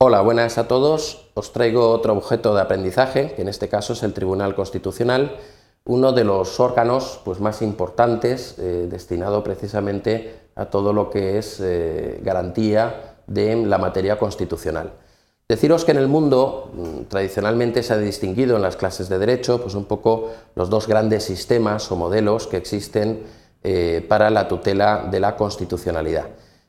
[0.00, 1.28] Hola, buenas a todos.
[1.34, 5.36] Os traigo otro objeto de aprendizaje, que en este caso es el Tribunal Constitucional,
[5.86, 11.58] uno de los órganos pues, más importantes eh, destinado precisamente a todo lo que es
[11.58, 14.92] eh, garantía de la materia constitucional.
[15.48, 19.60] Deciros que en el mundo mm, tradicionalmente se ha distinguido en las clases de derecho
[19.60, 23.24] pues un poco los dos grandes sistemas o modelos que existen
[23.64, 26.26] eh, para la tutela de la constitucionalidad.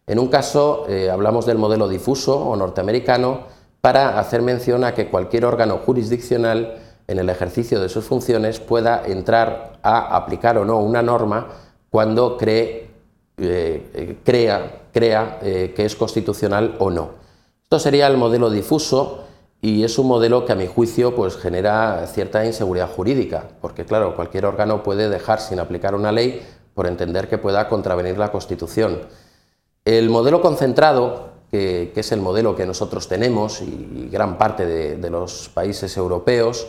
[0.09, 3.41] En un caso eh, hablamos del modelo difuso o norteamericano
[3.79, 9.05] para hacer mención a que cualquier órgano jurisdiccional en el ejercicio de sus funciones pueda
[9.05, 11.49] entrar a aplicar o no una norma
[11.91, 12.89] cuando cree,
[13.37, 17.11] eh, crea, crea eh, que es constitucional o no.
[17.61, 19.25] Esto sería el modelo difuso
[19.61, 24.15] y es un modelo que a mi juicio pues, genera cierta inseguridad jurídica, porque claro,
[24.15, 26.41] cualquier órgano puede dejar sin aplicar una ley
[26.73, 29.01] por entender que pueda contravenir la Constitución.
[29.89, 35.49] El modelo concentrado, que, es el modelo que nosotros tenemos y gran parte de, los
[35.51, 36.67] países europeos,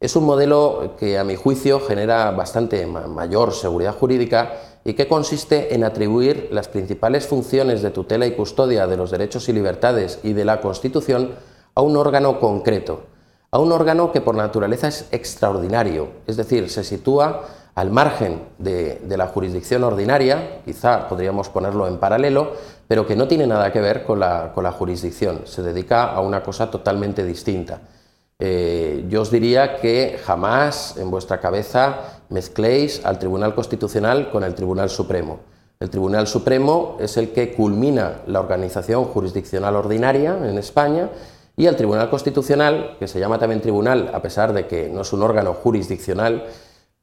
[0.00, 5.76] es un modelo que a mi juicio genera bastante mayor seguridad jurídica y que consiste
[5.76, 10.32] en atribuir las principales funciones de tutela y custodia de los derechos y libertades y
[10.32, 11.36] de la Constitución
[11.76, 13.04] a un órgano concreto,
[13.52, 17.44] a un órgano que por naturaleza es extraordinario, es decir, se sitúa
[17.76, 22.54] al margen de, la jurisdicción ordinaria, quizá podríamos ponerlo en paralelo,
[22.88, 26.70] pero que no tiene nada que ver con la, jurisdicción, se dedica a una cosa
[26.70, 27.82] totalmente distinta.
[28.38, 34.54] Eh, yo os diría que jamás en vuestra cabeza mezcléis al Tribunal Constitucional con el
[34.54, 35.40] Tribunal Supremo.
[35.78, 41.10] El Tribunal Supremo es el que culmina la organización jurisdiccional ordinaria en España
[41.58, 45.12] y el Tribunal Constitucional, que se llama también tribunal a pesar de que no es
[45.12, 46.44] un órgano jurisdiccional,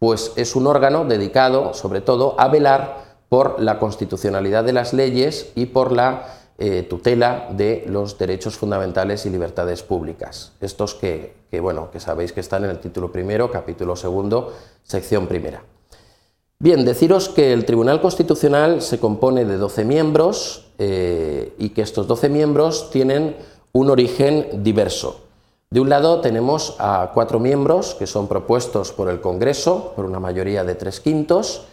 [0.04, 5.54] pues es un órgano dedicado sobre todo a velar por la constitucionalidad de las leyes
[5.56, 10.52] y por la eh, tutela de los derechos fundamentales y libertades públicas.
[10.60, 14.52] Estos que, bueno, que sabéis que están en el título primero, capítulo segundo,
[14.84, 15.64] sección primera.
[16.60, 22.08] Bien, deciros que el Tribunal Constitucional se compone de 12 miembros eh, y que estos
[22.08, 23.38] 12 miembros tienen
[23.72, 25.22] un origen diverso.
[25.74, 30.20] De un lado tenemos a cuatro miembros que son propuestos por el Congreso por una
[30.20, 31.64] mayoría de tres quintos.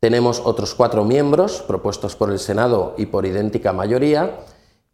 [0.00, 4.38] Tenemos otros cuatro miembros propuestos por el Senado y por idéntica mayoría.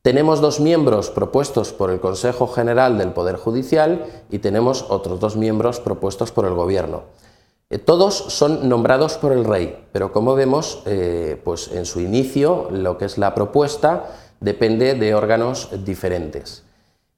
[0.03, 5.37] Tenemos dos miembros propuestos por el Consejo General del Poder Judicial y tenemos otros dos
[5.37, 7.03] miembros propuestos por el Gobierno.
[7.71, 12.71] Eh, todos son nombrados por el rey, pero como vemos, eh, pues en su inicio
[12.73, 14.07] lo que es la propuesta
[14.41, 16.65] depende de órganos diferentes.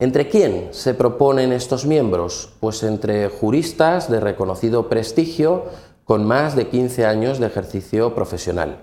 [0.01, 2.55] ¿Entre quién se proponen estos miembros?
[2.59, 5.65] Pues entre juristas de reconocido prestigio
[6.05, 8.79] con más de 15 años de ejercicio profesional,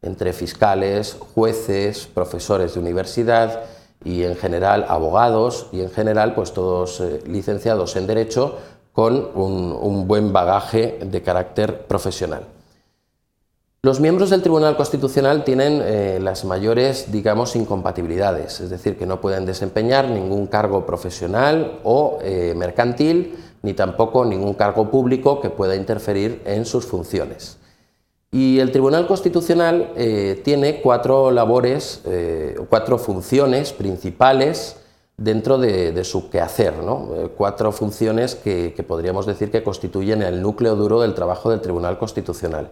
[0.00, 3.64] entre fiscales, jueces, profesores de universidad
[4.02, 8.56] y en general abogados y en general pues todos eh, licenciados en Derecho
[8.94, 12.44] con un buen bagaje de carácter profesional.
[13.84, 19.20] Los miembros del Tribunal Constitucional tienen eh, las mayores, digamos, incompatibilidades, es decir, que no
[19.20, 25.74] pueden desempeñar ningún cargo profesional o eh, mercantil, ni tampoco ningún cargo público que pueda
[25.74, 27.58] interferir en sus funciones.
[28.30, 32.02] Y el Tribunal Constitucional eh, tiene cuatro labores,
[32.68, 34.76] cuatro funciones principales
[35.16, 36.74] dentro de, su quehacer,
[37.36, 42.70] cuatro funciones que podríamos decir que constituyen el núcleo duro del trabajo del Tribunal Constitucional.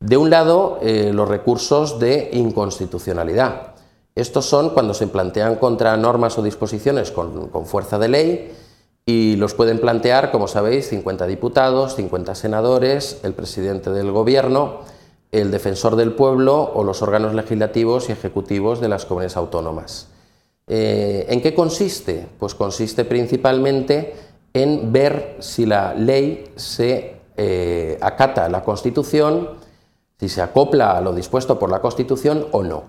[0.00, 3.74] De un lado, eh, los recursos de inconstitucionalidad.
[4.14, 8.52] Estos son cuando se plantean contra normas o disposiciones con, fuerza de ley
[9.04, 14.80] y los pueden plantear, como sabéis, 50 diputados, 50 senadores, el presidente del gobierno,
[15.32, 20.08] el defensor del pueblo o los órganos legislativos y ejecutivos de las comunidades autónomas.
[20.66, 22.26] Eh, ¿En qué consiste?
[22.38, 24.14] Pues consiste principalmente
[24.54, 29.50] en ver si la ley se eh, acata la Constitución,
[30.20, 32.82] si se acopla a lo dispuesto por la Constitución o no.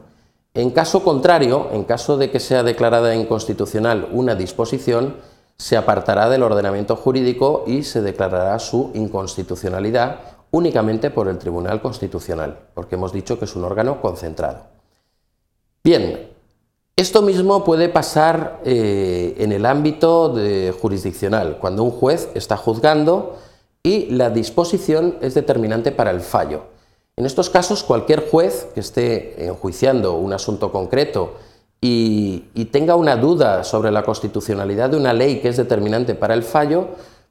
[0.53, 5.15] En caso contrario, en caso de que sea declarada inconstitucional una disposición,
[5.57, 10.19] se apartará del ordenamiento jurídico y se declarará su inconstitucionalidad
[10.51, 14.63] únicamente por el Tribunal Constitucional, porque hemos dicho que es un órgano concentrado.
[15.85, 16.31] Bien,
[16.97, 20.35] esto mismo puede pasar eh, en el ámbito
[20.81, 23.37] jurisdiccional, cuando un juez está juzgando
[23.81, 26.80] y la disposición es determinante para el fallo.
[27.17, 31.35] En estos casos, cualquier juez que esté enjuiciando un asunto concreto
[31.81, 36.43] y, tenga una duda sobre la constitucionalidad de una ley que es determinante para el
[36.43, 36.87] fallo,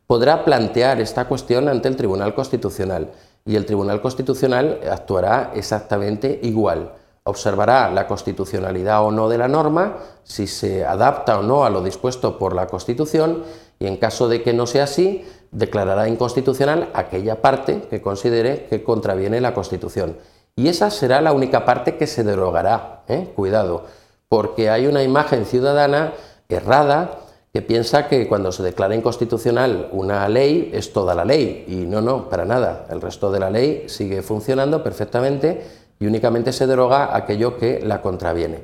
[0.06, 3.10] podrá plantear esta cuestión ante el Tribunal Constitucional
[3.46, 6.92] y el Tribunal Constitucional actuará exactamente igual.
[7.22, 11.82] observará la constitucionalidad o no de la norma, si se adapta o no a lo
[11.82, 13.44] dispuesto por la Constitución
[13.78, 18.82] y en caso de que no sea así, declarará inconstitucional aquella parte que considere que
[18.84, 20.16] contraviene la Constitución.
[20.56, 23.02] Y esa será la única parte que se derogará.
[23.08, 23.32] ¿eh?
[23.34, 23.84] Cuidado,
[24.28, 26.12] porque hay una imagen ciudadana
[26.48, 27.18] errada
[27.52, 31.64] que piensa que cuando se declara inconstitucional una ley es toda la ley.
[31.66, 32.86] Y no, no, para nada.
[32.90, 35.64] El resto de la ley sigue funcionando perfectamente
[35.98, 38.62] y únicamente se deroga aquello que la contraviene.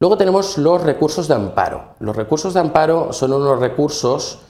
[0.00, 1.94] Luego tenemos los recursos de amparo.
[2.00, 4.40] Los recursos de amparo son unos recursos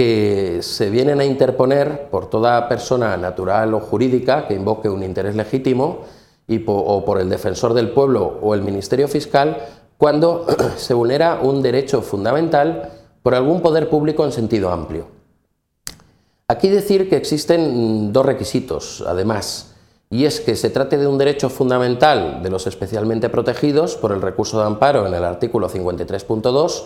[0.00, 5.36] que se vienen a interponer por toda persona natural o jurídica que invoque un interés
[5.36, 6.04] legítimo
[6.48, 9.58] y o por el defensor del pueblo o el Ministerio Fiscal
[9.98, 10.46] cuando
[10.78, 12.90] se vulnera un derecho fundamental
[13.22, 15.06] por algún poder público en sentido amplio.
[16.48, 19.74] Aquí decir que existen dos requisitos, además
[20.08, 24.22] y es que se trate de un derecho fundamental de los especialmente protegidos por el
[24.22, 26.84] recurso de amparo en el artículo 53.2,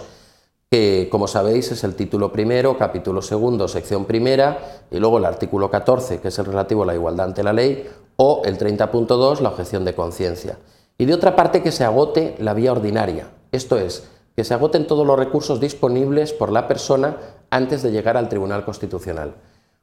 [0.75, 5.71] que como sabéis es el título primero, capítulo segundo, sección primera, y luego el artículo
[5.71, 9.51] 14, que es el relativo a la igualdad ante la ley, o el 30.2, la
[9.51, 10.59] objeción de conciencia.
[10.99, 14.89] Y de otra parte, que se agote la vía ordinaria, esto es, que se agoten
[14.89, 17.19] todos los recursos disponibles por la persona
[17.51, 19.35] antes de llegar al Tribunal Constitucional.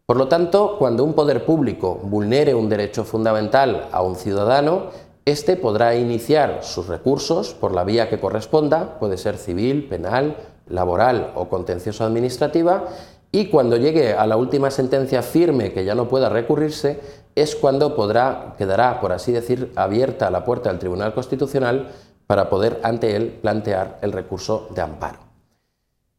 [0.06, 4.88] Por lo tanto, cuando un poder público vulnere un derecho fundamental a un ciudadano,
[5.24, 10.36] éste podrá iniciar sus recursos por la vía que corresponda, puede ser civil, penal,
[10.68, 12.86] laboral o contencioso administrativa,
[13.32, 17.00] y cuando llegue a la última sentencia firme que ya no pueda recurrirse,
[17.34, 21.90] es cuando podrá, quedará, por así decir, abierta la puerta del Tribunal Constitucional
[22.28, 25.20] para poder ante él plantear el recurso de amparo.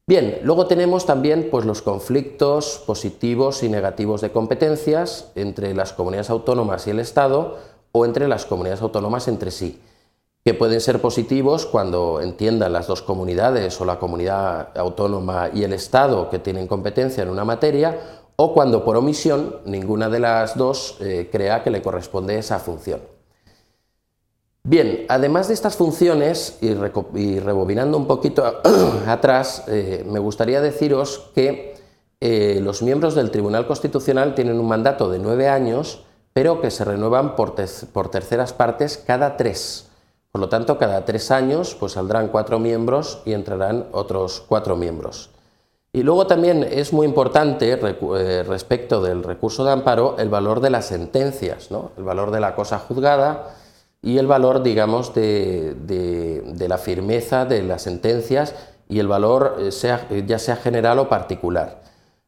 [0.07, 6.31] Bien, luego tenemos también pues, los conflictos positivos y negativos de competencias entre las comunidades
[6.31, 7.59] autónomas y el Estado
[7.93, 9.81] o entre las comunidades autónomas entre sí,
[10.45, 15.73] que pueden ser positivos cuando entiendan las dos comunidades o la comunidad autónoma y el
[15.73, 20.97] Estado que tienen competencia en una materia o cuando por omisión ninguna de las dos
[21.01, 23.01] eh, crea que le corresponde esa función.
[24.65, 26.73] Bien, además de estas funciones, y,
[27.41, 28.61] rebobinando un poquito
[29.07, 31.75] atrás, eh, me gustaría deciros que
[32.21, 36.85] eh, los miembros del Tribunal Constitucional tienen un mandato de nueve años, pero que se
[36.85, 39.89] renuevan por, terceras partes cada tres.
[40.33, 45.29] Por lo tanto, cada tres años pues, saldrán cuatro miembros y entrarán otros cuatro miembros.
[45.93, 50.71] Y luego también es muy importante eh, respecto del recurso de amparo el valor de
[50.71, 51.69] las sentencias,
[51.99, 53.57] el valor de la cosa juzgada,
[54.01, 55.77] y el valor, digamos, de,
[56.67, 58.55] la firmeza de las sentencias
[58.89, 61.83] y el valor eh, sea, ya sea general o particular.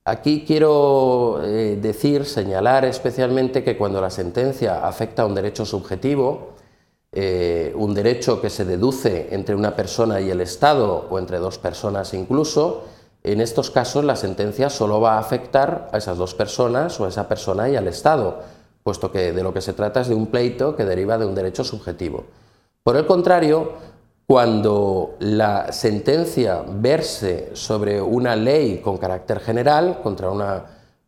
[0.04, 6.53] Aquí quiero eh, decir, señalar especialmente que cuando la sentencia afecta a un derecho subjetivo,
[7.14, 11.58] eh, un derecho que se deduce entre una persona y el Estado o entre dos
[11.58, 12.84] personas incluso,
[13.22, 17.08] en estos casos la sentencia solo va a afectar a esas dos personas o a
[17.08, 18.43] esa persona y al Estado
[18.84, 21.34] puesto que de lo que se trata es de un pleito que deriva de un
[21.34, 22.25] derecho subjetivo.
[22.82, 23.72] Por el contrario,
[24.26, 30.64] cuando la sentencia verse sobre una ley con carácter general, contra una,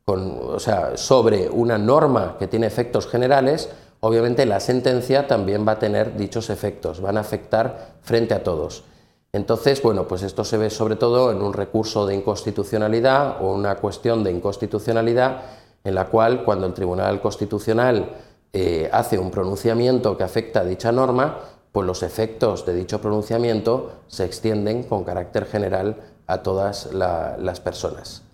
[0.06, 3.68] o sea, sobre una norma que tiene efectos generales,
[4.00, 8.84] obviamente la sentencia también va a tener dichos efectos, van a afectar frente a todos.
[9.32, 13.76] Entonces, bueno, pues esto se ve sobre todo en un recurso de inconstitucionalidad o una
[13.76, 15.42] cuestión de inconstitucionalidad
[15.84, 18.10] en la cual cuando el Tribunal Constitucional
[18.52, 21.38] eh, hace un pronunciamiento que afecta a dicha norma,
[21.70, 28.25] pues los efectos de dicho pronunciamiento se extienden con carácter general a todas las personas.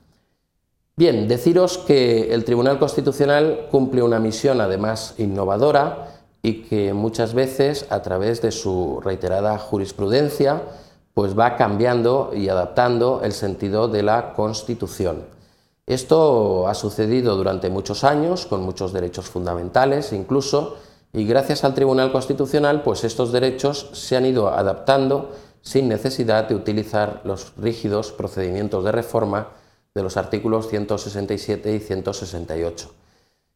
[1.03, 7.87] Bien, deciros que el Tribunal Constitucional cumple una misión además innovadora y que muchas veces
[7.91, 10.63] a través de su reiterada jurisprudencia
[11.13, 15.25] pues va cambiando y adaptando el sentido de la Constitución.
[15.87, 20.77] Esto ha sucedido durante muchos años, con muchos derechos fundamentales incluso,
[21.13, 25.33] y gracias al Tribunal Constitucional, pues estos derechos se han ido adaptando
[25.63, 29.49] sin necesidad de utilizar los rígidos procedimientos de reforma
[29.95, 32.95] de los artículos 167 y 168.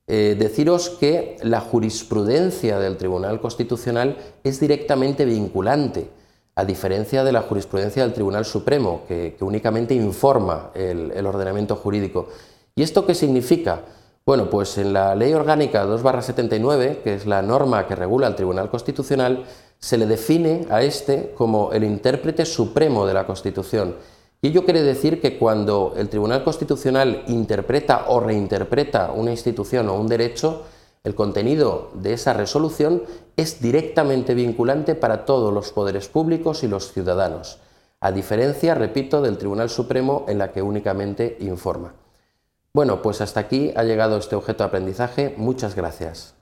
[0.09, 6.09] Eh, deciros que la jurisprudencia del Tribunal Constitucional es directamente vinculante
[6.55, 12.29] a diferencia de la jurisprudencia del Tribunal Supremo, que, únicamente informa el, ordenamiento jurídico.
[12.75, 13.83] ¿Y esto qué significa?
[14.25, 18.71] Bueno, pues en la Ley Orgánica 2-79, que es la norma que regula el Tribunal
[18.71, 19.45] Constitucional,
[19.79, 23.95] se le define a este como el intérprete supremo de la Constitución.
[24.43, 29.95] Y ello quiere decir que cuando el Tribunal Constitucional interpreta o reinterpreta una institución o
[29.95, 30.65] un derecho,
[31.07, 33.05] El contenido de esa resolución
[33.37, 37.61] es directamente vinculante para todos los poderes públicos y los ciudadanos,
[38.01, 41.95] a diferencia, repito, del Tribunal Supremo en la que únicamente informa.
[42.75, 45.33] Bueno, pues hasta aquí ha llegado este objeto de aprendizaje.
[45.37, 46.36] Muchas gracias.